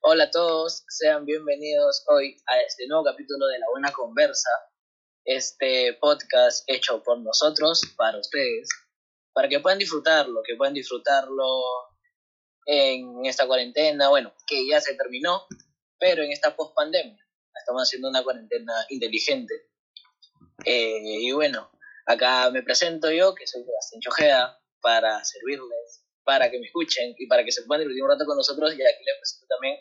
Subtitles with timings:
[0.00, 4.48] Hola a todos, sean bienvenidos hoy a este nuevo capítulo de La Buena Conversa,
[5.24, 8.68] este podcast hecho por nosotros, para ustedes,
[9.32, 11.44] para que puedan disfrutarlo, que puedan disfrutarlo
[12.66, 15.46] en esta cuarentena, bueno, que ya se terminó,
[15.98, 17.26] pero en esta post-pandemia.
[17.58, 19.52] Estamos haciendo una cuarentena inteligente.
[20.64, 21.72] Eh, y bueno,
[22.06, 27.26] acá me presento yo, que soy Sebastián Chojeda, para servirles, para que me escuchen y
[27.26, 28.72] para que se puedan divertir un rato con nosotros.
[28.72, 29.78] Y aquí les presento también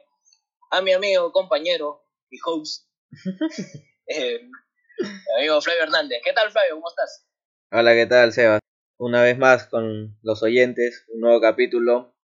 [0.71, 2.87] a mi amigo, compañero, mi host,
[4.07, 6.21] eh, mi amigo Flavio Hernández.
[6.23, 6.75] ¿Qué tal, Flavio?
[6.75, 7.27] ¿Cómo estás?
[7.69, 8.61] Hola, ¿qué tal, Sebas?
[8.97, 12.15] Una vez más con los oyentes, un nuevo capítulo.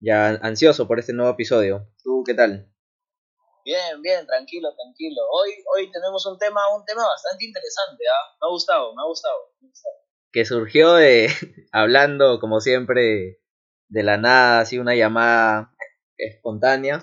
[0.00, 1.88] Ya ansioso por este nuevo episodio.
[2.02, 2.68] ¿Tú qué tal?
[3.64, 5.22] Bien, bien, tranquilo, tranquilo.
[5.30, 8.36] Hoy, hoy tenemos un tema, un tema bastante interesante, ¿ah?
[8.40, 9.54] Me ha gustado, me ha gustado.
[9.60, 9.94] Me ha gustado.
[10.32, 11.28] Que surgió de,
[11.72, 13.40] hablando como siempre,
[13.88, 15.74] de la nada, así una llamada
[16.16, 17.00] espontánea.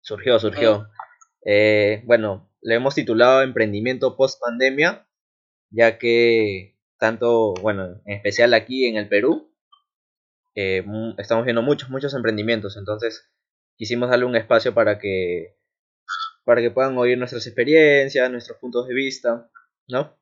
[0.00, 0.88] Surgió, surgió.
[1.44, 5.06] Eh, bueno, le hemos titulado Emprendimiento Post Pandemia,
[5.70, 9.54] ya que tanto, bueno, en especial aquí en el Perú,
[10.54, 10.84] eh,
[11.18, 13.30] estamos viendo muchos, muchos emprendimientos, entonces
[13.76, 15.56] quisimos darle un espacio para que
[16.44, 19.50] para que puedan oír nuestras experiencias, nuestros puntos de vista,
[19.86, 20.18] ¿no?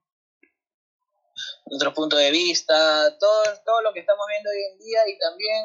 [1.67, 5.65] Nuestros puntos de vista, todo, todo lo que estamos viendo hoy en día y también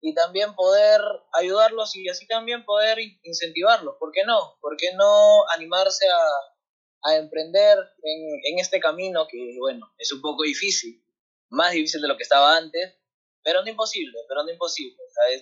[0.00, 1.00] y también poder
[1.32, 4.56] ayudarlos y así también poder incentivarlos, ¿por qué no?
[4.60, 10.20] ¿Por qué no animarse a, a emprender en, en este camino que, bueno, es un
[10.20, 11.02] poco difícil,
[11.50, 12.94] más difícil de lo que estaba antes,
[13.42, 14.96] pero no imposible, pero no imposible.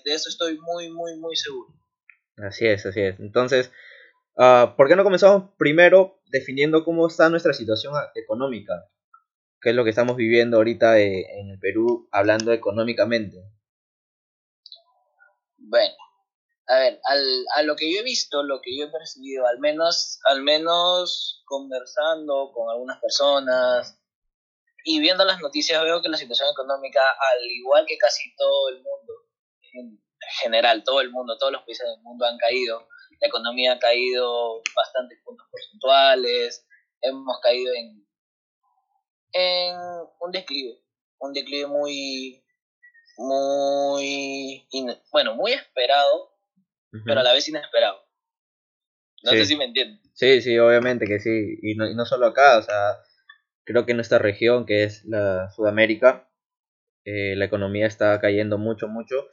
[0.04, 1.74] de eso estoy muy, muy, muy seguro.
[2.36, 3.18] Así es, así es.
[3.18, 3.70] Entonces,
[4.36, 8.90] uh, ¿por qué no comenzamos primero definiendo cómo está nuestra situación económica?
[9.64, 13.38] ¿Qué es lo que estamos viviendo ahorita eh, en el Perú hablando económicamente?
[15.56, 15.94] Bueno,
[16.66, 19.60] a ver, al, a lo que yo he visto, lo que yo he percibido, al
[19.60, 23.98] menos, al menos conversando con algunas personas,
[24.84, 28.82] y viendo las noticias veo que la situación económica, al igual que casi todo el
[28.82, 29.14] mundo,
[29.72, 29.98] en
[30.42, 32.86] general, todo el mundo, todos los países del mundo han caído.
[33.18, 36.66] La economía ha caído bastantes puntos porcentuales,
[37.00, 38.03] hemos caído en,
[39.34, 39.76] en
[40.20, 40.78] un declive,
[41.18, 42.42] un declive muy,
[43.18, 44.66] muy,
[45.12, 46.32] bueno, muy esperado,
[47.04, 48.00] pero a la vez inesperado.
[49.24, 50.00] No sé si me entiendes.
[50.14, 52.98] Sí, sí, obviamente que sí, y no, y no solo acá, o sea,
[53.64, 56.30] creo que en nuestra región, que es la Sudamérica,
[57.04, 59.26] eh, la economía está cayendo mucho, mucho.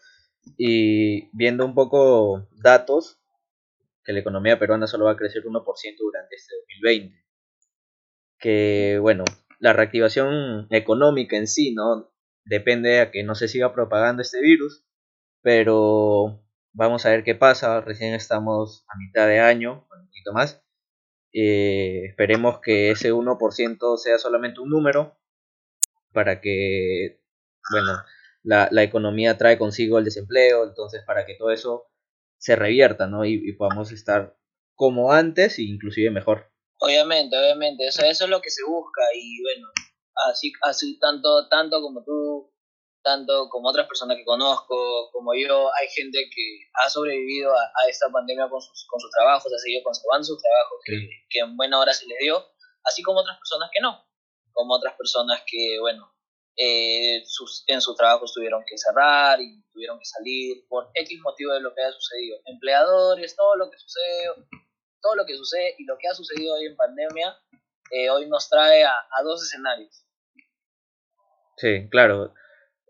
[0.57, 3.19] Y viendo un poco datos,
[4.03, 7.23] que la economía peruana solo va a crecer 1% durante este 2020.
[8.39, 9.23] Que bueno,
[9.61, 12.11] la reactivación económica en sí, ¿no?
[12.43, 14.83] Depende a que no se siga propagando este virus,
[15.41, 17.79] pero vamos a ver qué pasa.
[17.81, 20.63] Recién estamos a mitad de año, un poquito más,
[21.33, 25.17] eh, esperemos que ese 1% sea solamente un número
[26.11, 27.21] para que,
[27.71, 27.93] bueno,
[28.43, 31.85] la, la, economía trae consigo el desempleo, entonces para que todo eso
[32.37, 33.23] se revierta, ¿no?
[33.23, 34.35] Y, podamos estar
[34.75, 36.50] como antes e inclusive mejor.
[36.83, 39.67] Obviamente, obviamente, eso, eso es lo que se busca y bueno,
[40.31, 42.51] así, así tanto, tanto como tú
[43.03, 48.11] tanto como otras personas que conozco, como yo, hay gente que ha sobrevivido a, esta
[48.11, 51.79] pandemia con sus, con sus trabajos, ha seguido conservando sus trabajos, que, que, en buena
[51.79, 52.45] hora se les dio,
[52.83, 54.05] así como otras personas que no,
[54.51, 56.13] como otras personas que, bueno,
[56.57, 61.53] eh, sus, en sus trabajos tuvieron que cerrar y tuvieron que salir por X motivo
[61.53, 62.37] de lo que ha sucedido.
[62.45, 64.27] Empleadores, todo lo que sucede,
[65.01, 67.35] todo lo que sucede y lo que ha sucedido hoy en pandemia,
[67.91, 70.05] eh, hoy nos trae a, a dos escenarios.
[71.57, 72.33] Sí, claro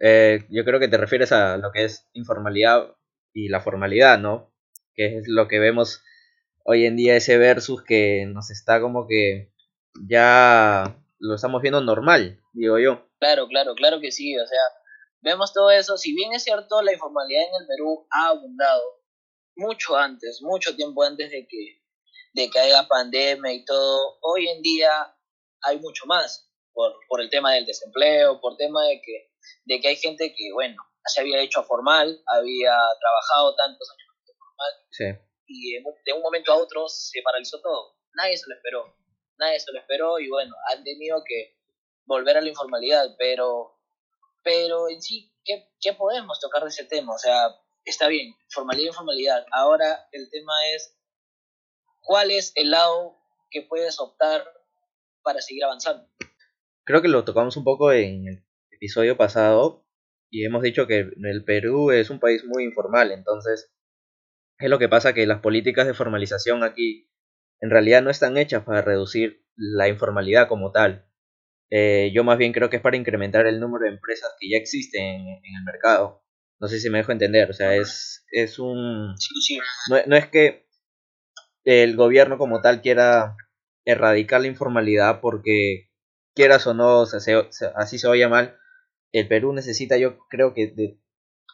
[0.02, 2.96] eh, yo creo que te refieres a lo que es informalidad
[3.34, 4.52] y la formalidad, ¿no?
[4.96, 6.04] Que es lo que vemos
[6.66, 9.54] hoy en día, ese versus que nos está como que
[10.08, 13.08] ya lo estamos viendo normal, digo yo.
[13.20, 14.60] Claro, claro, claro que sí, o sea,
[15.22, 18.82] vemos todo eso, si bien es cierto, la informalidad en el Perú ha abundado
[19.56, 21.81] mucho antes, mucho tiempo antes de que,
[22.34, 25.16] de que haya pandemia y todo, hoy en día
[25.62, 29.32] hay mucho más por, por el tema del desempleo, por tema de que
[29.66, 30.76] de que hay gente que, bueno,
[31.06, 36.88] se había hecho formal, había trabajado tantos años formal, y de un momento a otro
[36.88, 37.96] se paralizó todo.
[38.14, 38.96] Nadie se lo esperó,
[39.38, 41.58] nadie se lo esperó y bueno, han tenido que
[42.06, 43.78] volver a la informalidad, pero,
[44.44, 47.14] pero en sí, ¿qué, ¿qué podemos tocar de ese tema?
[47.14, 49.46] O sea, está bien, formalidad informalidad.
[49.52, 50.96] Ahora el tema es,
[52.02, 53.18] ¿cuál es el lado
[53.50, 54.44] que puedes optar
[55.24, 56.08] para seguir avanzando?
[56.84, 59.86] Creo que lo tocamos un poco en el episodio pasado
[60.30, 63.72] y hemos dicho que el Perú es un país muy informal, entonces
[64.58, 67.10] es lo que pasa que las políticas de formalización aquí
[67.60, 71.08] en realidad no están hechas para reducir la informalidad como tal.
[71.70, 74.58] Eh, yo más bien creo que es para incrementar el número de empresas que ya
[74.58, 76.24] existen en, el mercado.
[76.60, 79.16] No sé si me dejo entender, o sea, es, es un...
[79.90, 80.68] No, no es que
[81.64, 83.36] el gobierno como tal quiera
[83.86, 85.90] erradicar la informalidad porque
[86.36, 88.58] quieras o no, así se vaya mal,
[89.12, 91.00] el Perú necesita yo creo que de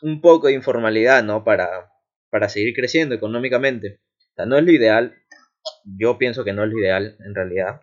[0.01, 1.43] un poco de informalidad, ¿no?
[1.43, 1.91] Para,
[2.29, 3.99] para seguir creciendo económicamente.
[4.37, 5.15] No es lo ideal,
[5.83, 7.81] yo pienso que no es lo ideal en realidad,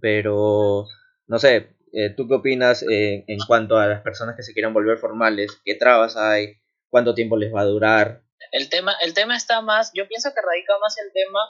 [0.00, 0.84] pero
[1.26, 4.74] no sé, eh, ¿tú qué opinas eh, en cuanto a las personas que se quieran
[4.74, 5.60] volver formales?
[5.64, 6.58] ¿Qué trabas hay?
[6.88, 8.22] ¿Cuánto tiempo les va a durar?
[8.52, 11.40] El tema, el tema está más, yo pienso que radica más el tema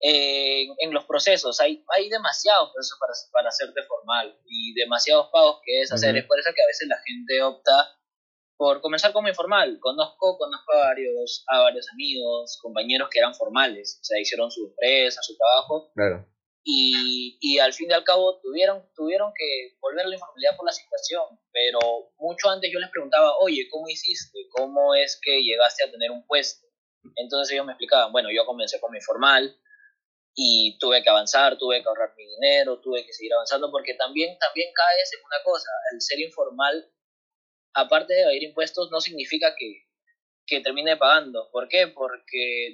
[0.00, 1.60] en, los procesos.
[1.60, 6.16] Hay, hay demasiados procesos para, para hacerte formal y demasiados pagos que es hacer.
[6.16, 7.98] Es por eso que a veces la gente opta
[8.56, 9.78] por comenzar como informal.
[9.80, 14.66] Conozco, conozco a varios, a varios amigos, compañeros que eran formales, o sea, hicieron su
[14.66, 15.92] empresa, su trabajo.
[15.94, 16.26] Claro.
[16.70, 20.66] Y, y al fin y al cabo tuvieron, tuvieron que volver a la informalidad por
[20.66, 21.22] la situación.
[21.50, 21.78] Pero
[22.18, 24.40] mucho antes yo les preguntaba, oye, ¿cómo hiciste?
[24.50, 26.66] ¿Cómo es que llegaste a tener un puesto?
[27.16, 29.58] Entonces ellos me explicaban, bueno, yo comencé como informal,
[30.40, 34.38] y tuve que avanzar, tuve que ahorrar mi dinero, tuve que seguir avanzando, porque también,
[34.38, 36.88] también caes en una cosa, el ser informal,
[37.74, 39.88] aparte de evadir impuestos, no significa que,
[40.46, 41.50] que termine pagando.
[41.50, 41.88] ¿Por qué?
[41.88, 42.72] Porque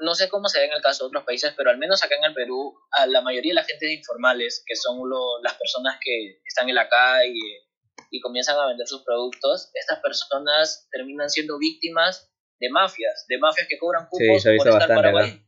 [0.00, 2.16] no sé cómo se ve en el caso de otros países, pero al menos acá
[2.16, 4.98] en el Perú, a la mayoría de la gente informales, que son
[5.42, 7.66] las personas que están en la calle
[8.10, 12.30] y comienzan a vender sus productos, estas personas terminan siendo víctimas
[12.60, 15.44] de mafias, de mafias que cobran cupos por estar bastante,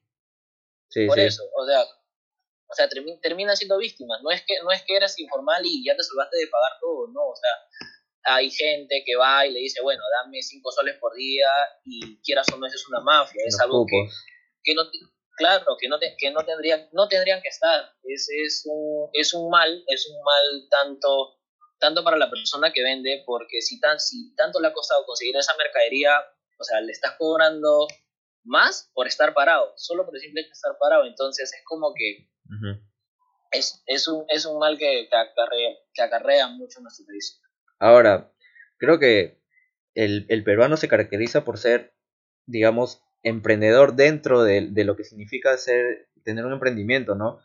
[1.06, 4.16] por eso, o sea, o sea, termina siendo víctima.
[4.22, 7.08] No es que no es que eres informal y ya te salvaste de pagar todo,
[7.08, 11.14] no, o sea, hay gente que va y le dice, bueno, dame cinco soles por
[11.14, 11.48] día
[11.84, 14.08] y quieras o no, eso es una mafia, es algo que,
[14.62, 14.82] que, no,
[15.36, 17.92] claro, que no, que no tendrían, no tendrían que estar.
[18.04, 21.38] Es, es, un, es un mal, es un mal tanto,
[21.78, 25.36] tanto para la persona que vende, porque si, tan, si tanto le ha costado conseguir
[25.36, 26.12] esa mercadería,
[26.58, 27.86] o sea, le estás cobrando
[28.44, 31.06] más por estar parado, solo por el simple hecho de estar parado.
[31.06, 32.28] Entonces es como que
[33.52, 37.40] es, es, un, es un mal que, que, acarrea, que acarrea mucho nuestro país.
[37.78, 38.32] Ahora,
[38.78, 39.40] creo que
[39.94, 41.94] el, el, peruano se caracteriza por ser,
[42.46, 47.40] digamos, emprendedor dentro de, de, lo que significa ser, tener un emprendimiento, ¿no?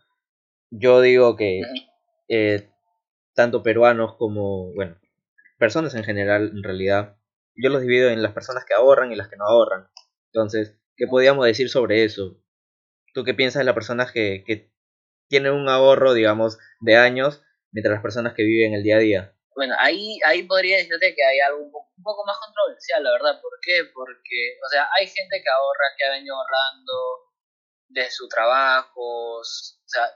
[0.71, 1.61] Yo digo que
[2.27, 2.69] eh,
[3.33, 4.97] tanto peruanos como, bueno,
[5.57, 7.17] personas en general, en realidad,
[7.55, 9.87] yo los divido en las personas que ahorran y las que no ahorran.
[10.27, 12.37] Entonces, ¿Qué podríamos decir sobre eso?
[13.13, 14.71] ¿Tú qué piensas de las personas que, que
[15.27, 19.34] tienen un ahorro, digamos, de años, mientras las personas que viven el día a día?
[19.55, 21.71] Bueno, ahí, ahí podría decirte que hay algo un
[22.03, 23.41] poco, más controversial, la verdad.
[23.41, 23.85] ¿Por qué?
[23.93, 26.93] Porque, o sea, hay gente que ahorra, que ha venido ahorrando
[27.87, 30.11] de sus trabajos, o sea,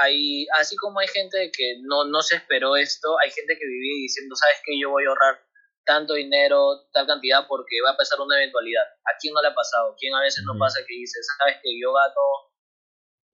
[0.00, 4.08] hay, así como hay gente que no, no se esperó esto, hay gente que vivía
[4.08, 4.72] diciendo, ¿sabes qué?
[4.80, 5.44] Yo voy a ahorrar
[5.84, 8.84] tanto dinero, tal cantidad, porque va a pasar una eventualidad.
[9.04, 9.94] ¿A quién no le ha pasado?
[9.98, 12.20] ¿Quién a veces no pasa que dice, sabes que yo gato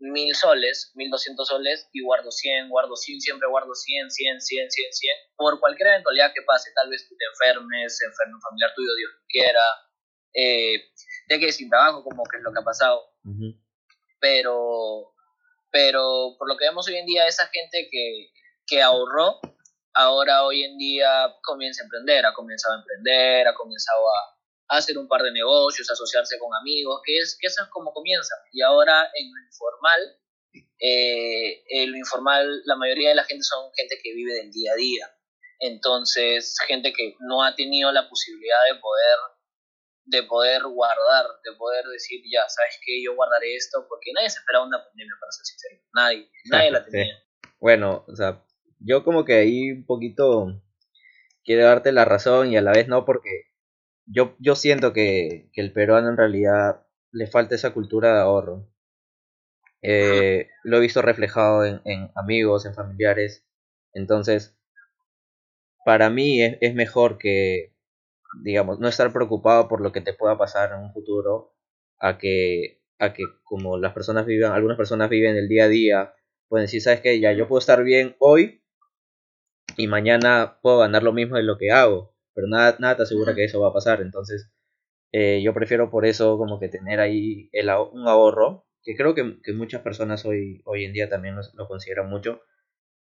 [0.00, 4.70] mil soles, mil doscientos soles y guardo cien, guardo cien, siempre guardo cien, cien, cien,
[4.70, 8.40] cien, cien, por cualquier eventualidad que pase, tal vez tú te enfermes, se enferme un
[8.40, 9.64] familiar tuyo, Dios quiera,
[10.34, 10.90] eh,
[11.26, 13.02] te quedes sin trabajo, como que es lo que ha pasado.
[14.20, 15.14] Pero,
[15.70, 18.31] pero por lo que vemos hoy en día, esa gente que,
[18.67, 19.40] que ahorró
[19.94, 24.37] ahora hoy en día comienza a emprender, ha comenzado a emprender, ha comenzado a,
[24.69, 28.34] hacer un par de negocios, asociarse con amigos, que es, que eso es como comienza.
[28.53, 30.01] Y ahora en lo informal,
[30.79, 34.72] eh, en lo informal la mayoría de la gente son gente que vive del día
[34.72, 35.15] a día.
[35.60, 39.19] Entonces, gente que no ha tenido la posibilidad de poder
[40.10, 43.03] de poder guardar, de poder decir, ya, ¿sabes qué?
[43.05, 45.82] Yo guardaré esto, porque nadie se esperaba una pandemia, para ser sincero.
[45.94, 47.22] Nadie, nadie la tenía.
[47.60, 48.43] Bueno, o sea,
[48.79, 50.63] yo como que ahí un poquito
[51.44, 53.47] quiero darte la razón y a la vez no, porque
[54.10, 58.69] yo, yo siento que, que el peruano en realidad le falta esa cultura de ahorro.
[59.82, 63.46] Eh, lo he visto reflejado en, amigos, en familiares.
[63.93, 64.56] Entonces,
[65.84, 67.74] para mí es, es, mejor que,
[68.43, 71.55] digamos, no estar preocupado por lo que te pueda pasar en un futuro,
[71.98, 76.15] a que, a que como las personas viven, algunas personas viven el día a día,
[76.48, 78.62] pueden decir, sabes que ya yo puedo estar bien hoy,
[79.77, 83.34] y mañana puedo ganar lo mismo de lo que hago, pero nada, nada te asegura
[83.34, 84.48] que eso va a pasar, entonces
[85.10, 89.40] eh, yo prefiero por eso como que tener ahí el, un ahorro, que creo que,
[89.42, 92.42] que, muchas personas hoy, hoy en día también lo, consideran mucho,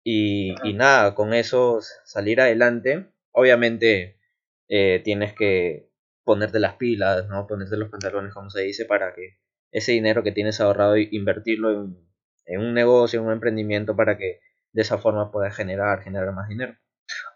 [0.02, 4.18] y, y, nada, con eso salir adelante, obviamente
[4.66, 5.90] eh, tienes que
[6.25, 7.47] ponerte las pilas, ¿no?
[7.47, 9.40] Ponerte los pantalones, como se dice, para que
[9.73, 11.99] ese dinero que tienes ahorrado, invertirlo en,
[12.47, 14.40] en un negocio, en un emprendimiento, para que
[14.73, 16.78] de esa forma puedas generar, generar más dinero.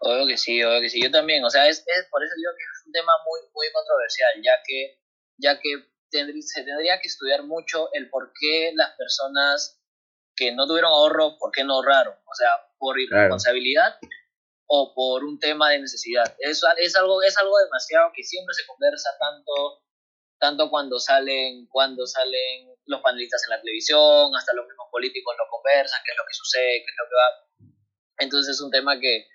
[0.05, 1.01] Obvio que sí, obvio que sí.
[1.01, 3.67] Yo también, o sea, es, es por eso digo que es un tema muy, muy
[3.71, 4.99] controversial, ya que,
[5.37, 5.93] ya que
[6.41, 9.81] se tendría que estudiar mucho el por qué las personas
[10.35, 12.13] que no tuvieron ahorro, por qué no ahorraron.
[12.13, 13.95] O sea, por irresponsabilidad
[14.67, 16.35] o por un tema de necesidad.
[16.39, 19.83] Eso es algo, es algo demasiado que siempre se conversa tanto,
[20.39, 25.45] tanto cuando salen, cuando salen los panelistas en la televisión, hasta los mismos políticos lo
[25.49, 27.73] conversan, qué es lo que sucede, qué es lo que va.
[28.17, 29.27] Entonces es un tema que,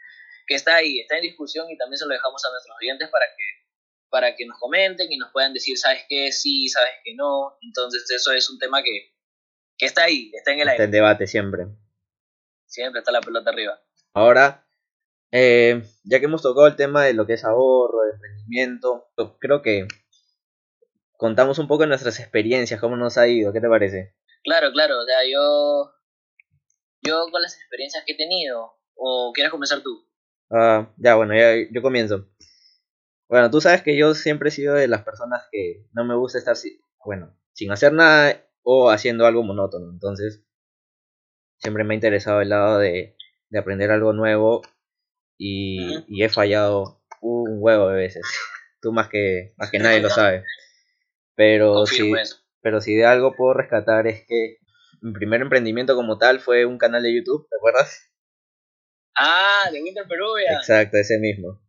[0.49, 3.27] que está ahí, está en discusión y también se lo dejamos a nuestros oyentes para
[3.27, 3.45] que,
[4.09, 6.33] para que nos comenten y nos puedan decir, ¿sabes qué?
[6.33, 7.57] Sí, ¿sabes qué no?
[7.61, 9.13] Entonces eso es un tema que,
[9.77, 10.73] que está ahí, está en el aire.
[10.73, 11.67] Está en debate siempre.
[12.67, 13.79] Siempre está la pelota arriba.
[14.15, 14.67] Ahora,
[15.31, 19.87] eh, ya que hemos tocado el tema de lo que es ahorro, emprendimiento, creo que
[21.13, 24.15] contamos un poco de nuestras experiencias, cómo nos ha ido, ¿qué te parece?
[24.45, 25.93] Claro, claro, o sea, yo,
[27.03, 30.08] yo con las experiencias que he tenido, o quieres comenzar tú.
[30.51, 32.29] Ah, ya, bueno, ya, yo comienzo.
[33.29, 36.39] Bueno, tú sabes que yo siempre he sido de las personas que no me gusta
[36.39, 36.57] estar,
[37.05, 39.91] bueno, sin hacer nada o haciendo algo monótono.
[39.91, 40.43] Entonces,
[41.59, 43.17] siempre me ha interesado el lado de,
[43.51, 44.63] de aprender algo nuevo
[45.37, 48.23] y, y, he fallado un huevo de veces.
[48.81, 50.45] Tú más que, más que nadie lo sabes.
[51.35, 52.13] Pero si,
[52.61, 54.59] pero si de algo puedo rescatar es que
[55.01, 58.11] mi primer emprendimiento como tal fue un canal de YouTube, ¿te acuerdas?
[59.19, 60.53] Ah, de Winter Peruvia.
[60.53, 61.61] Exacto, ese mismo.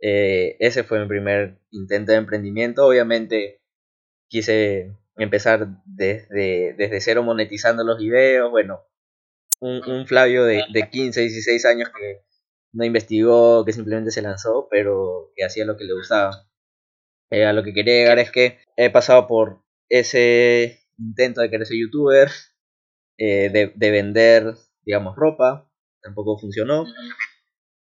[0.00, 2.86] Eh, ese fue mi primer intento de emprendimiento.
[2.86, 3.62] Obviamente
[4.28, 8.50] quise empezar desde, desde cero monetizando los videos.
[8.50, 8.82] Bueno,
[9.60, 12.22] un, Flavio de, de 15, 16 años que
[12.72, 16.48] no investigó, que simplemente se lanzó, pero que hacía lo que le gustaba.
[17.30, 21.66] Eh, a lo que quería llegar es que he pasado por ese intento de querer
[21.66, 22.30] ser youtuber,
[23.18, 25.71] eh, de, de vender, digamos, ropa,
[26.02, 26.86] tampoco funcionó.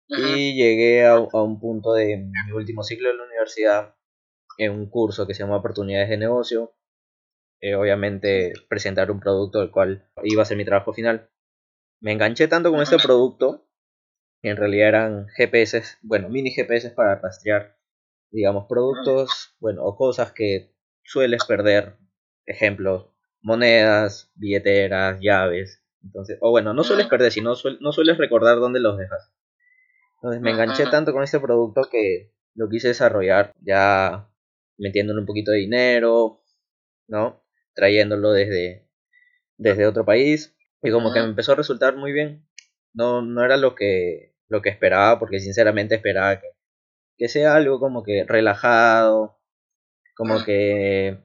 [0.08, 3.94] Y llegué a, un punto de mi último ciclo de la universidad
[4.56, 6.74] en un curso que se llama Oportunidades de Negocio.
[7.60, 11.30] Eh, obviamente presentar un producto del cual iba a ser mi trabajo final.
[12.00, 13.68] Me enganché tanto con este producto,
[14.40, 17.76] que en realidad eran GPS, bueno, mini GPS para rastrear,
[18.30, 20.72] digamos, productos, bueno, o cosas que
[21.02, 21.96] sueles perder.
[22.46, 23.10] Ejemplos,
[23.42, 27.10] monedas, billeteras, llaves, entonces, o bueno, no sueles ah.
[27.10, 29.30] perder, sino no sueles recordar dónde los dejas.
[30.16, 34.28] Entonces me enganché tanto con este producto que lo quise desarrollar ya
[34.78, 36.42] metiéndole un poquito de dinero,
[37.06, 37.44] ¿no?
[37.74, 38.88] Trayéndolo desde,
[39.58, 40.56] desde otro país.
[40.82, 42.48] Y como que me empezó a resultar muy bien.
[42.94, 46.48] No, no era lo que, lo que esperaba, porque sinceramente esperaba que,
[47.18, 49.38] que sea algo como que relajado,
[50.16, 51.18] como que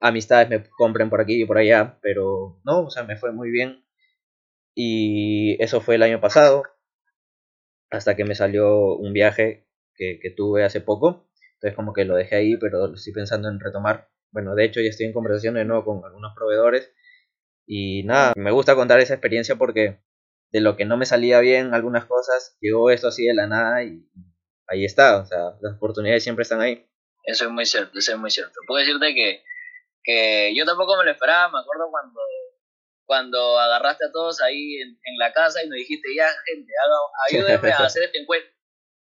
[0.00, 3.50] amistades me compren por aquí y por allá, pero no, o sea, me fue muy
[3.50, 3.81] bien.
[4.74, 6.64] Y eso fue el año pasado,
[7.90, 11.28] hasta que me salió un viaje que, que tuve hace poco.
[11.54, 14.08] Entonces como que lo dejé ahí, pero estoy pensando en retomar.
[14.30, 16.92] Bueno, de hecho ya estoy en conversación de nuevo con algunos proveedores.
[17.66, 20.00] Y nada, me gusta contar esa experiencia porque
[20.50, 23.84] de lo que no me salía bien algunas cosas, llegó esto así de la nada
[23.84, 24.06] y
[24.66, 25.18] ahí está.
[25.18, 26.86] O sea, las oportunidades siempre están ahí.
[27.24, 28.58] Eso es muy cierto, eso es muy cierto.
[28.66, 29.44] Puedo decirte que,
[30.02, 32.20] que yo tampoco me lo esperaba, me acuerdo cuando
[33.12, 36.96] cuando agarraste a todos ahí en, en la casa y nos dijiste, ya, gente, haga,
[37.28, 38.48] ayúdenme a hacer este encuentro.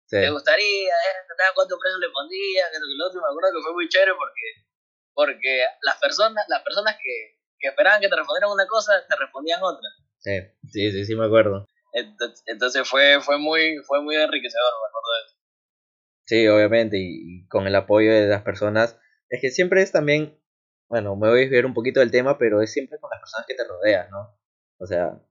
[0.07, 0.93] ¿Te gustaría?
[0.93, 2.69] Eh, ¿Cuánto precio le pondría?
[2.69, 3.21] Que lo otro.
[3.21, 4.47] Me acuerdo que fue muy chévere porque,
[5.15, 9.63] porque las personas, las personas que, que esperaban que te respondieran una cosa, te respondían
[9.63, 9.89] otra.
[10.19, 11.65] Sí, sí, sí, sí me acuerdo.
[12.45, 15.35] Entonces, fue, fue, muy, fue muy enriquecedor, me acuerdo de eso.
[16.27, 18.99] Sí, obviamente, y con el apoyo de las personas.
[19.29, 20.37] Es que siempre es también
[20.89, 23.46] bueno, me voy a desviar un poquito del tema, pero es siempre con las personas
[23.48, 24.38] que te rodean, ¿no?
[24.79, 25.22] O sea,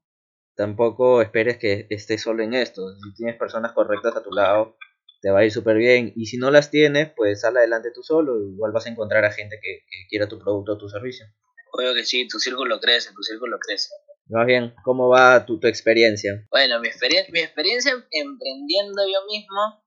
[0.55, 2.83] tampoco esperes que estés solo en esto.
[2.97, 4.77] Si tienes personas correctas a tu lado,
[5.21, 6.13] te va a ir súper bien.
[6.15, 8.39] Y si no las tienes, pues sal adelante tú solo.
[8.43, 11.27] Igual vas a encontrar a gente que, quiera tu producto o tu servicio.
[11.73, 13.89] Obvio que sí, tu círculo crece, tu círculo crece.
[14.29, 16.33] Más bien, ¿cómo va tu, tu experiencia?
[16.51, 16.89] Bueno, mi,
[17.33, 19.85] mi experiencia emprendiendo yo mismo,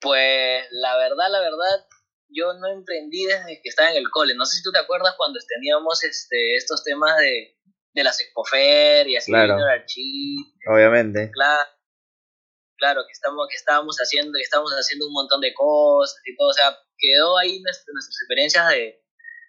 [0.00, 1.86] pues la verdad, la verdad,
[2.28, 4.34] yo no emprendí desde que estaba en el cole.
[4.34, 7.56] No sé si tú te acuerdas cuando teníamos este, estos temas de,
[7.94, 9.56] de las expofer y así claro.
[10.68, 11.30] Obviamente.
[11.32, 11.70] Claro,
[12.78, 16.48] claro, que estamos, que estábamos haciendo, que estábamos haciendo un montón de cosas y todo.
[16.48, 19.02] O sea, quedó ahí nuestras, nuestras experiencias de,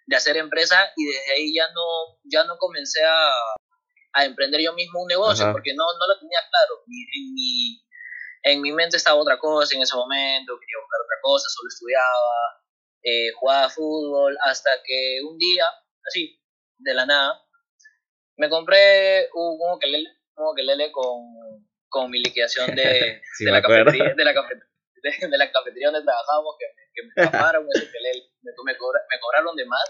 [0.07, 3.29] de hacer empresa y desde ahí ya no, ya no comencé a,
[4.13, 6.83] a emprender yo mismo un negocio porque no, no lo tenía claro.
[6.87, 7.83] En mi,
[8.43, 12.63] en mi mente estaba otra cosa en ese momento, quería buscar otra cosa, solo estudiaba
[13.03, 15.65] eh, jugaba fútbol, hasta que un día,
[16.05, 16.39] así,
[16.77, 17.41] de la nada,
[18.37, 21.23] me compré un, un ukelele, un ukelele con,
[21.89, 24.67] con mi liquidación de, Sí, de, la cafetería, de, la cafetería,
[25.03, 28.77] de, de la cafetería donde trabajábamos, que me, que me taparon ese ukelele, me, me,
[28.77, 29.83] cobra- me cobraron de más.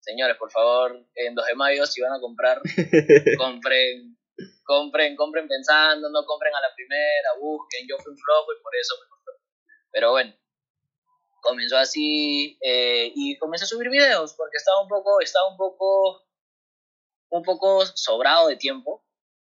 [0.00, 2.62] Señores, por favor, en 2 de mayo, si van a comprar,
[3.38, 4.16] compren,
[4.62, 8.72] compren, compren pensando, no compren a la primera, busquen, yo fui un flojo y por
[8.76, 9.32] eso me costó.
[9.90, 10.32] Pero bueno,
[11.46, 16.22] comenzó así eh, y comencé a subir videos porque estaba un poco, estaba un poco,
[17.30, 19.04] un poco sobrado de tiempo,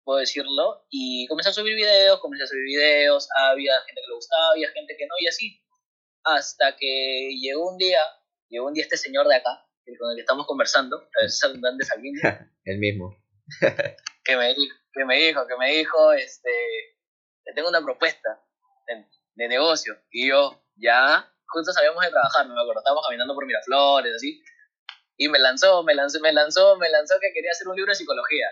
[0.04, 4.14] puedo decirlo, y comencé a subir videos, comencé a subir videos, había gente que le
[4.14, 5.62] gustaba, había gente que no, y así,
[6.24, 8.00] hasta que llegó un día,
[8.48, 9.66] llegó un día este señor de acá,
[9.98, 12.20] con el que estamos conversando, de Salvini,
[12.64, 13.16] El mismo.
[14.24, 16.50] que me, di- que me dijo, que me dijo, este,
[17.44, 18.40] te tengo una propuesta
[18.86, 19.04] de,
[19.34, 19.96] de negocio.
[20.10, 24.42] Y yo, ya, justo sabíamos de trabajar, me acuerdo, estábamos caminando por Miraflores, así,
[25.16, 27.96] y me lanzó, me lanzó, me lanzó, me lanzó que quería hacer un libro de
[27.96, 28.48] psicología.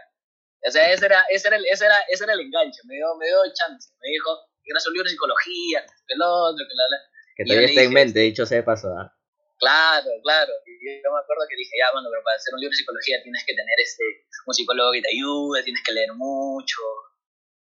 [0.67, 3.15] O sea, ese era, ese era, el, ese era, ese era el enganche, me dio,
[3.17, 6.75] me dio chance, me dijo, quiero hacer un libro de psicología, que el otro, que
[6.75, 6.99] la, la.
[7.37, 8.89] Que todavía está en mente, dicho sea de paso.
[8.89, 9.15] ¿ah?
[9.59, 10.53] Claro, claro.
[10.67, 13.23] Y yo me acuerdo que dije, ya, bueno, pero para hacer un libro de psicología
[13.23, 14.05] tienes que tener este,
[14.47, 16.83] un psicólogo que te ayude, tienes que leer mucho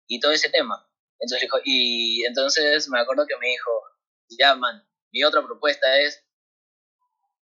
[0.06, 0.84] y todo ese tema.
[1.18, 3.70] Entonces, dijo, y entonces me acuerdo que me dijo,
[4.38, 6.24] ya, man, mi otra propuesta es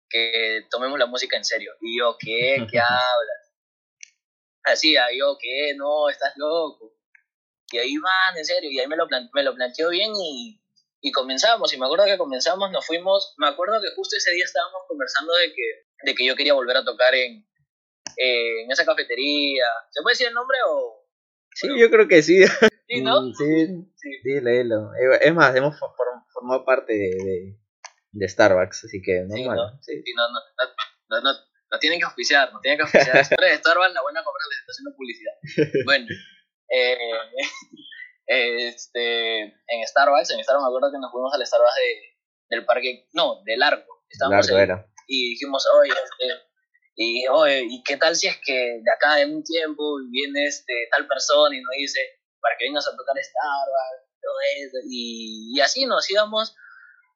[0.09, 1.71] que tomemos la música en serio.
[1.81, 2.65] Y yo, ¿qué?
[2.69, 3.53] ¿Qué hablas?
[4.63, 5.73] Así, ah, yo, ¿qué?
[5.75, 6.93] No, estás loco.
[7.71, 8.69] Y ahí, man, en serio.
[8.71, 10.61] Y ahí me lo, plan- me lo planteó bien y,
[11.01, 11.73] y comenzamos.
[11.73, 13.33] Y me acuerdo que comenzamos, nos fuimos.
[13.37, 16.77] Me acuerdo que justo ese día estábamos conversando de que, de que yo quería volver
[16.77, 17.45] a tocar en,
[18.17, 19.65] eh, en esa cafetería.
[19.89, 21.03] ¿Se puede decir el nombre o.?
[21.55, 22.43] Sí, yo creo que sí.
[22.85, 23.23] Sí, ¿no?
[23.33, 23.87] Sí.
[24.99, 25.79] Eh, Es más, hemos
[26.47, 27.59] for- form- formado parte de, de,
[28.11, 29.43] de Starbucks, así que Sí.
[29.43, 29.81] ¿no?
[29.81, 30.39] Sí, Sí, no, no,
[31.09, 31.39] no, no,
[31.71, 33.25] no, tienen que auspiciar, nos tienen que auspiciar.
[33.25, 35.33] Si eres Starbucks, la buena compra les está haciendo publicidad.
[35.85, 36.05] Bueno,
[36.69, 36.97] eh,
[38.27, 43.07] este, en Starbucks, en Starbucks me acuerdo que nos fuimos al Starbucks de, del parque,
[43.13, 44.05] no, del Largo.
[44.09, 44.87] Estábamos largo ahí era.
[45.07, 46.25] y dijimos, oye, este,
[46.95, 50.73] y, oye, ¿y qué tal si es que de acá en un tiempo viene este,
[50.91, 51.99] tal persona y nos dice,
[52.39, 54.77] para que vengas a tocar Starbucks, todo eso?
[54.89, 56.55] Y, así nos íbamos,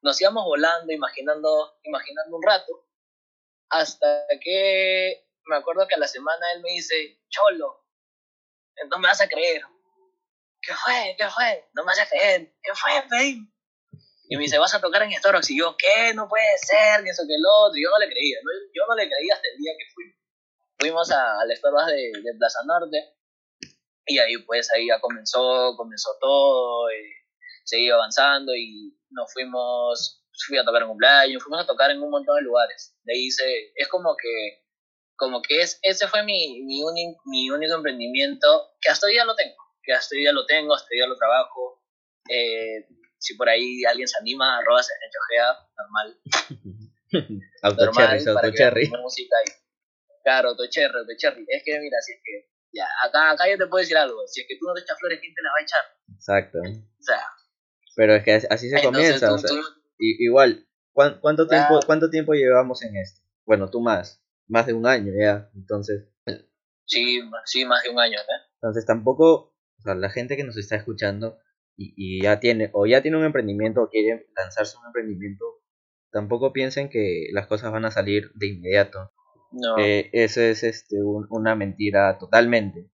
[0.02, 2.86] nos íbamos volando, imaginando, imaginando un rato,
[3.70, 7.86] hasta que me acuerdo que a la semana él me dice, Cholo,
[8.90, 9.64] no me vas a creer.
[10.62, 11.16] ¿Qué fue?
[11.18, 11.70] ¿Qué fue?
[11.74, 12.54] No me vas a creer.
[12.62, 13.48] ¿Qué fue, babe?
[14.30, 15.50] Y me dice, vas a tocar en Starbucks.
[15.52, 16.14] Y yo, ¿qué?
[16.14, 17.78] No puede ser, ni eso que el otro.
[17.78, 18.38] Y yo no le creía.
[18.74, 20.06] Yo no le creía hasta el día que fui.
[20.80, 23.17] Fuimos a, al Starbucks de, de Plaza Norte.
[24.08, 26.90] Y ahí, pues, ahí ya comenzó, comenzó todo.
[26.90, 27.14] eh,
[27.66, 32.10] seguí avanzando y nos fuimos, fui a tocar en cumpleaños, fuimos a tocar en un
[32.10, 32.96] montón de lugares.
[33.04, 34.64] De ahí se, es como que,
[35.18, 39.26] como que es, ese fue mi, mi, uni- mi único emprendimiento, que hasta hoy día
[39.26, 41.84] lo tengo, que hasta hoy día lo tengo, hasta hoy día lo trabajo.
[42.30, 42.86] Eh,
[43.20, 44.94] si por ahí alguien se anima, arroba se
[45.78, 46.20] normal,
[47.64, 48.86] Auto normal, cherry, para auto que cherry.
[48.86, 49.52] hagamos música y,
[50.24, 51.46] claro, auto cherry, auto cherry.
[51.48, 54.42] Es que mira, si es que, ya, acá, acá yo te puedo decir algo, si
[54.42, 55.82] es que tú no te echas flores, ¿quién te las va a echar?
[56.14, 56.60] Exacto.
[56.60, 57.22] O sea,
[57.96, 59.28] Pero es que así- se comienza.
[59.30, 59.64] tú- o sea, tú-
[59.98, 61.80] igual, ¿cuán- ¿cuánto tiempo.
[61.86, 63.22] ¿cuánto tiempo llevamos en esto?
[63.46, 64.24] Bueno, tú más.
[64.48, 65.50] Más de un año ya.
[65.56, 66.06] Entonces,
[66.86, 68.42] Sí, sí, más de un año, ¿eh?
[68.62, 71.38] entonces tampoco, o sea, la gente que nos está escuchando
[71.76, 75.44] y, y ya tiene, o ya tiene un emprendimiento o quiere lanzarse un emprendimiento,
[76.12, 79.12] tampoco piensen que las cosas van a salir de inmediato.
[79.52, 79.78] No.
[79.80, 82.90] Eh, eso es este, un- una mentira totalmente.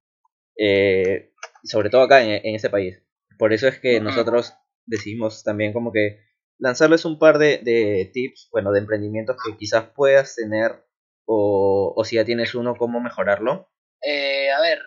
[0.57, 1.31] Eh,
[1.63, 3.01] sobre todo acá en, en este país.
[3.37, 4.53] Por eso es que nosotros
[4.85, 6.19] decidimos también como que
[6.59, 10.85] lanzarles un par de, de tips, bueno, de emprendimientos que quizás puedas tener
[11.25, 13.69] o, o si ya tienes uno, cómo mejorarlo.
[14.01, 14.79] Eh, a ver,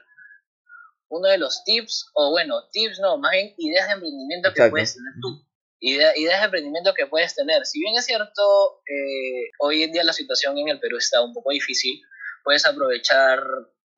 [1.09, 4.95] uno de los tips, o bueno, tips no, más bien ideas de emprendimiento que puedes
[4.95, 5.47] tener tú.
[5.81, 7.65] Idea- ideas de emprendimiento que puedes tener.
[7.67, 11.35] Si bien es cierto, eh, hoy en día la situación en el Perú está un
[11.35, 12.01] poco difícil,
[12.45, 13.43] puedes aprovechar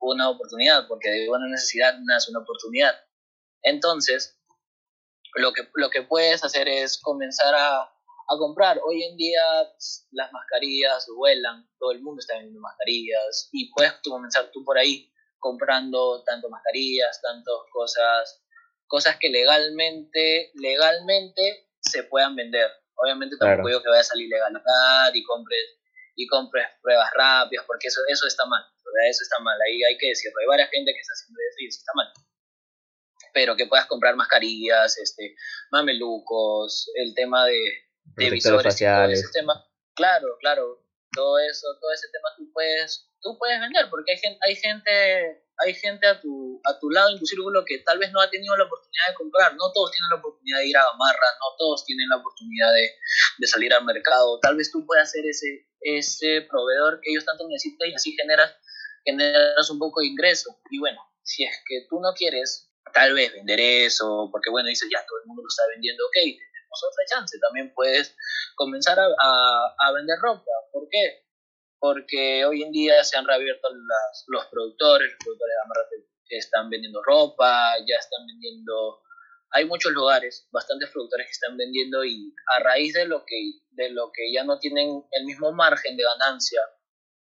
[0.01, 2.93] una oportunidad, porque de una necesidad nace una oportunidad.
[3.63, 4.39] Entonces,
[5.35, 8.79] lo que, lo que puedes hacer es comenzar a, a comprar.
[8.83, 9.41] Hoy en día
[9.73, 14.63] pues, las mascarillas vuelan, todo el mundo está vendiendo mascarillas y puedes tú comenzar tú
[14.63, 18.43] por ahí comprando tanto mascarillas, tantas cosas,
[18.87, 22.69] cosas que legalmente, legalmente se puedan vender.
[22.95, 23.67] Obviamente tampoco Claro.
[23.69, 25.65] digo que vaya a salir ilegalidad y compres
[26.15, 29.09] y compres pruebas rápidas, porque eso, eso está mal, ¿verdad?
[29.09, 30.35] Eso está mal, ahí hay que decirlo.
[30.41, 32.07] Hay varias gente que está haciendo eso y eso está mal.
[33.33, 35.35] Pero que puedas comprar mascarillas, este,
[35.71, 37.59] mamelucos, el tema de,
[38.17, 39.19] de visores todo faciales.
[39.19, 39.65] ese tema.
[39.95, 40.83] Claro, claro.
[41.13, 45.43] Todo eso, todo ese tema tú puedes, tú puedes vender, porque hay gente, hay gente,
[45.59, 48.55] hay gente a tu, a tu lado tu círculo que tal vez no ha tenido
[48.55, 49.55] la oportunidad de comprar.
[49.55, 52.95] No todos tienen la oportunidad de ir a Gamarra, no todos tienen la oportunidad de,
[53.37, 54.39] de salir al mercado.
[54.39, 58.55] Tal vez tú puedas ser ese, ese proveedor que ellos tanto necesitan y así generas,
[59.03, 60.59] generas un poco de ingreso.
[60.71, 64.89] Y bueno, si es que tú no quieres tal vez vender eso, porque bueno, dices,
[64.91, 68.15] ya todo el mundo lo está vendiendo, ok, tenemos otra chance, también puedes
[68.55, 70.51] comenzar a, a, vender ropa.
[70.71, 71.28] ¿Por qué?
[71.79, 75.89] Porque hoy en día se han reabierto las, los productores, los productores de Gamarra
[76.29, 79.01] están vendiendo ropa, ya están vendiendo
[79.51, 83.35] hay muchos lugares, bastantes productores que están vendiendo y a raíz de lo que,
[83.71, 86.61] de lo que ya no tienen el mismo margen de ganancia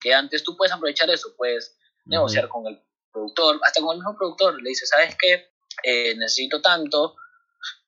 [0.01, 2.81] que antes, tú puedes aprovechar eso, puedes negociar con el
[3.12, 5.49] productor, hasta con el mismo productor, le dices, ¿sabes qué?
[5.83, 7.16] Eh, necesito tanto,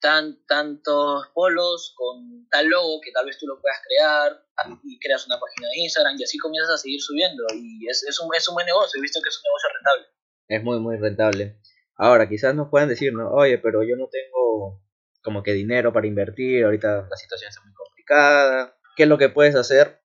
[0.00, 4.42] tan, tantos polos con tal logo que tal vez tú lo puedas crear
[4.84, 8.18] y creas una página de Instagram y así comienzas a seguir subiendo y es, es,
[8.20, 10.06] un, es un buen negocio, he visto que es un negocio rentable.
[10.48, 11.60] Es muy, muy rentable.
[11.96, 13.30] Ahora, quizás nos puedan decir, ¿no?
[13.30, 14.82] Oye, pero yo no tengo
[15.22, 18.74] como que dinero para invertir, ahorita la situación es muy complicada.
[18.96, 20.02] ¿Qué es lo que puedes hacer?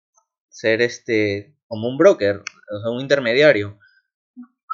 [0.50, 3.80] Ser este, como un broker, o sea, un intermediario.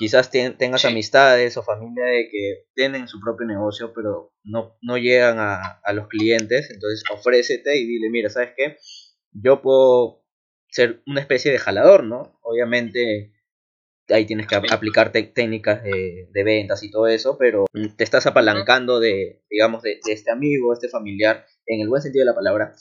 [0.01, 5.37] Quizás tengas amistades o familia de que tienen su propio negocio, pero no, no llegan
[5.37, 6.71] a, a los clientes.
[6.71, 8.77] Entonces, ofrécete y dile, mira, ¿sabes qué?
[9.31, 10.25] Yo puedo
[10.69, 12.39] ser una especie de jalador, ¿no?
[12.41, 13.31] Obviamente
[14.09, 19.43] ahí tienes que aplicar técnicas de, ventas y todo eso, pero te estás apalancando de,
[19.49, 22.73] digamos, de, este amigo, este familiar, en el buen sentido de la palabra,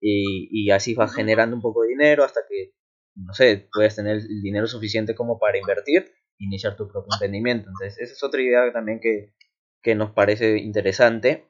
[0.00, 2.72] y, así vas generando un poco de dinero hasta que,
[3.14, 6.10] no sé, puedes tener el dinero suficiente como para invertir
[6.42, 7.68] iniciar tu propio emprendimiento.
[7.70, 11.48] Entonces, esa es otra idea también que, nos parece interesante.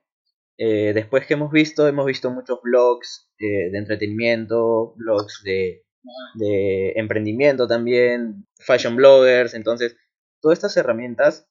[0.59, 5.85] Eh, después que hemos visto, hemos visto muchos blogs eh, de entretenimiento, blogs de,
[6.35, 9.97] de emprendimiento también, fashion bloggers, entonces
[10.41, 11.49] todas estas herramientas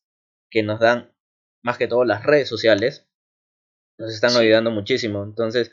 [0.49, 1.13] que nos dan
[1.63, 3.07] más que todo las redes sociales
[3.97, 5.23] nos están ayudando muchísimo.
[5.23, 5.71] Entonces,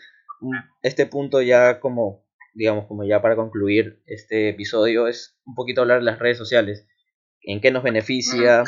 [0.82, 5.98] este punto ya como digamos como ya para concluir este episodio es un poquito hablar
[5.98, 6.86] de las redes sociales,
[7.42, 8.64] en qué nos beneficia,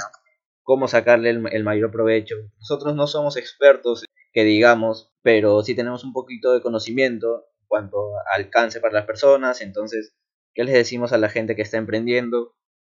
[0.62, 2.36] cómo sacarle el, el mayor provecho.
[2.58, 8.80] Nosotros no somos expertos que digamos, pero sí tenemos un poquito de conocimiento cuanto alcance
[8.80, 9.60] para las personas.
[9.60, 10.14] Entonces,
[10.54, 12.54] ¿qué les decimos a la gente que está emprendiendo?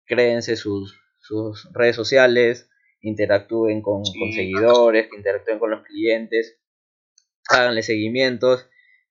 [0.06, 2.70] Créense sus, sus redes sociales,
[3.02, 6.60] interactúen con, seguidores, interactúen con los clientes,
[7.50, 8.68] háganle seguimientos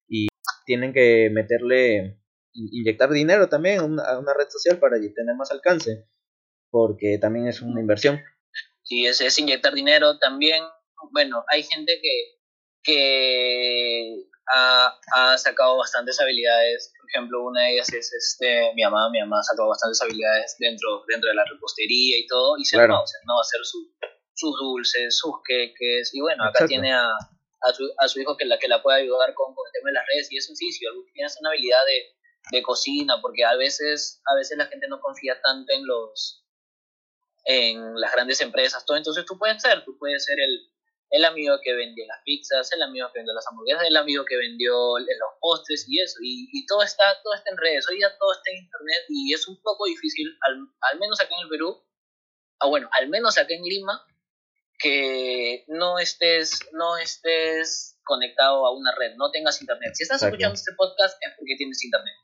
[0.09, 0.29] y
[0.65, 2.21] tienen que meterle,
[2.53, 6.07] inyectar dinero también a una, red social para tener más alcance,
[6.71, 8.21] porque también es una inversión.
[8.83, 10.63] Sí, es, es inyectar dinero también.
[11.13, 12.39] Bueno, hay gente que,
[12.83, 16.93] que ha, ha, sacado bastantes habilidades.
[17.01, 19.11] Por ejemplo, una de ellas es este, mi mamá.
[19.11, 22.57] Mi mamá ha sacado bastantes habilidades dentro, dentro de la repostería y todo.
[22.59, 23.05] Y se claro.
[23.27, 23.93] no, a hacer su,
[24.35, 26.11] sus dulces, sus queques.
[26.13, 29.03] Y bueno, acá tiene a, a, su, a su hijo que la, que la puede
[29.03, 30.33] ayudar con, con el tema de las redes.
[30.33, 34.59] Y eso sí, si tienes una habilidad de, de cocina, porque a veces, a veces
[34.59, 36.45] la gente no confía tanto en los
[37.45, 38.97] en las grandes empresas, todo.
[38.97, 40.71] Entonces tú puedes ser, tú puedes ser el,
[41.11, 44.37] el amigo que vendió las pizzas, el amigo que vendió las hamburguesas, el amigo que
[44.37, 46.19] vendió los postres y eso.
[46.23, 49.49] Y, todo, está, todo está en redes, hoy ya todo está en internet y es
[49.49, 51.83] un poco difícil, al, menos acá en el Perú,
[52.61, 54.07] ah, bueno, al menos acá en Lima,
[54.79, 59.93] que no estés, no estés conectado a una red, no tengas internet.
[59.95, 62.15] Si estás escuchando este podcast es porque tienes internet.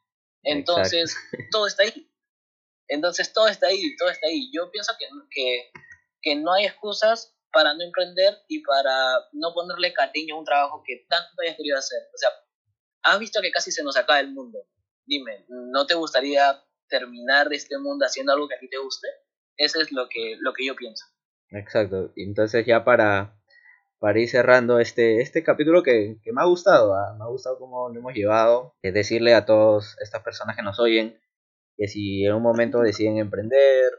[0.43, 1.15] Entonces,
[1.51, 2.09] todo está ahí.
[2.89, 4.51] Entonces, todo está ahí, todo está ahí.
[4.53, 5.71] Yo pienso que, que,
[6.23, 8.93] que no hay excusas para no emprender y para
[9.33, 12.01] no ponerle cariño a un trabajo que tanto hayas querido hacer.
[12.15, 12.29] O sea,
[13.03, 14.59] has visto que casi se nos acaba el mundo.
[15.07, 19.09] Dime, ¿no te gustaría terminar este mundo haciendo algo que a ti te guste?
[19.57, 21.05] Eso es lo que, lo que yo pienso.
[21.51, 22.13] Exacto.
[22.17, 23.41] Entonces ya para,
[23.99, 27.15] para ir cerrando este, este capítulo que, que me ha gustado, ¿ah?
[27.17, 30.79] me ha gustado cómo lo hemos llevado, es decirle a todas estas personas que nos
[30.79, 31.19] oyen
[31.77, 33.93] que si en un momento deciden emprender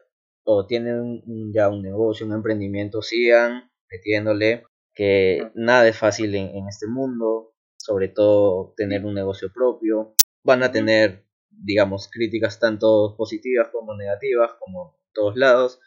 [0.43, 1.21] o tienen
[1.53, 4.63] ya un negocio, un emprendimiento, sigan metiéndole,
[4.93, 10.15] que nada es fácil en, este mundo, sobre todo tener un negocio propio.
[10.43, 15.79] Van a tener, digamos, críticas tanto positivas como negativas, como todos lados,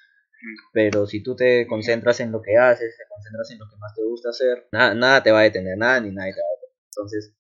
[0.73, 3.95] pero si tú te concentras en lo que haces, te concentras en lo que más
[3.95, 6.57] te gusta hacer, nada, nada te va a detener, nada ni nadie te va a
[6.57, 6.77] detener.
[6.87, 7.35] Entonces,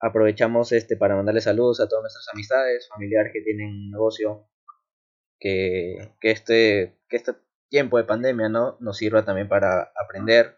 [0.00, 4.48] aprovechamos este para mandarle saludos a todas nuestras amistades, familiares que tienen un negocio,
[5.38, 7.34] que, este, que este
[7.68, 8.76] tiempo de pandemia ¿no?
[8.80, 10.56] nos sirva también para aprender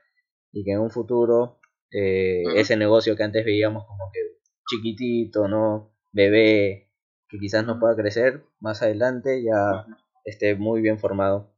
[0.52, 4.20] y que en un futuro eh, ese negocio que antes veíamos como que
[4.68, 5.94] chiquitito, ¿no?
[6.12, 6.90] bebé
[7.28, 9.86] que quizás no pueda crecer más adelante, ya
[10.24, 11.54] esté muy bien formado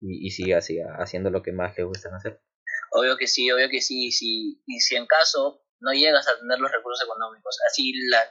[0.00, 2.40] y, y siga, siga haciendo lo que más le gusta hacer.
[2.90, 4.62] Obvio que sí, obvio que sí, sí.
[4.66, 8.30] Y si en caso no llegas a tener los recursos económicos, así las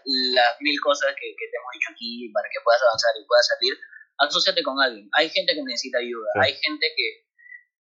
[0.62, 3.76] mil cosas que, que, te hemos dicho aquí para que puedas avanzar y puedas salir,
[4.18, 5.10] asociate con alguien.
[5.20, 7.28] Hay gente que necesita ayuda, hay gente que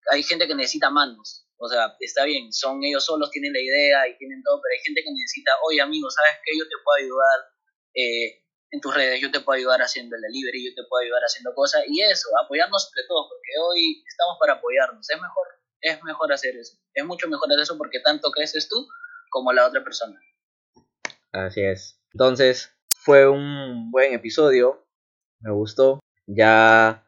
[0.10, 1.43] hay gente que necesita manos.
[1.60, 4.84] O sea, está bien, son ellos solos, tienen la idea y tienen todo, pero hay
[4.86, 6.58] gente que necesita, oye amigo, ¿sabes qué?
[6.58, 7.38] Yo te puedo ayudar
[7.95, 11.23] eh, en tus redes, yo te puedo ayudar haciendo el delivery, yo te puedo ayudar
[11.23, 11.84] haciendo cosas.
[11.88, 15.10] Y eso, apoyarnos entre todos, porque hoy estamos para apoyarnos.
[15.10, 15.47] Es mejor,
[15.82, 16.77] es mejor hacer eso.
[16.93, 18.88] Es mucho mejor hacer eso porque tanto creces tú
[19.30, 20.20] como la otra persona.
[21.32, 22.02] Así es.
[22.13, 24.88] Entonces, fue un buen episodio.
[25.40, 26.00] Me gustó.
[26.26, 27.08] Ya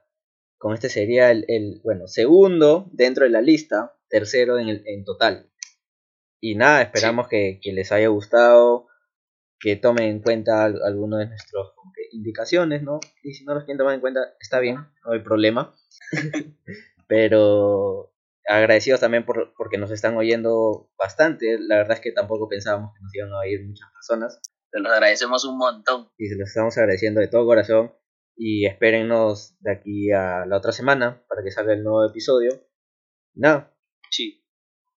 [0.57, 5.03] con este sería el, el bueno, segundo dentro de la lista, tercero en, el, en
[5.05, 5.49] total.
[6.41, 8.87] Y nada, esperamos que, que, les haya gustado,
[9.59, 11.67] que tomen en cuenta algunas de nuestras
[12.11, 12.99] indicaciones, ¿no?
[13.23, 15.73] Y si no los quieren tomar en cuenta, está bien, no hay problema.
[17.07, 18.13] Pero
[18.49, 21.57] agradecidos también por, porque nos están oyendo bastante.
[21.59, 24.41] La verdad es que tampoco pensábamos que nos iban a oír muchas personas.
[24.71, 26.09] Se los agradecemos un montón.
[26.17, 27.93] Y se los estamos agradeciendo de todo corazón.
[28.35, 32.49] Y espérennos de aquí a la otra semana para que salga el nuevo episodio.
[33.35, 33.69] No.
[34.09, 34.43] Sí.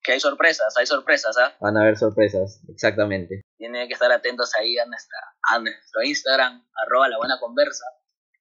[0.02, 1.56] Que hay sorpresas, hay sorpresas, ¿ah?
[1.60, 3.42] Van a haber sorpresas, exactamente.
[3.56, 7.84] Tienen que estar atentos ahí a, nuestra, a nuestro Instagram, arroba la buena conversa.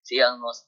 [0.02, 0.68] Síganos.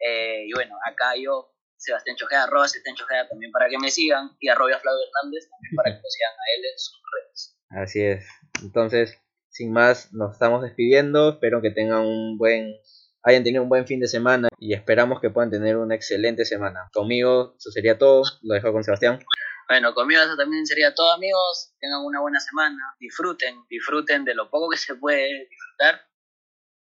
[0.00, 1.53] Eh, y bueno, acá yo
[1.84, 5.76] Sebastián Chojeda, arroba Sebastián Chojeda también para que me sigan y arroba Flavio Hernández también
[5.76, 7.58] para que lo sigan a él en sus redes.
[7.70, 8.26] Así es.
[8.62, 9.18] Entonces,
[9.48, 11.30] sin más, nos estamos despidiendo.
[11.30, 12.74] Espero que tengan un buen,
[13.22, 16.88] hayan tenido un buen fin de semana y esperamos que puedan tener una excelente semana.
[16.92, 18.22] Conmigo, eso sería todo.
[18.42, 19.20] Lo dejo con Sebastián.
[19.68, 21.74] Bueno, conmigo eso también sería todo, amigos.
[21.80, 22.96] Tengan una buena semana.
[22.98, 26.00] Disfruten, disfruten de lo poco que se puede disfrutar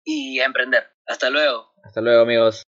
[0.03, 0.87] y emprender.
[1.05, 1.73] Hasta luego.
[1.83, 2.63] Hasta luego, amigos.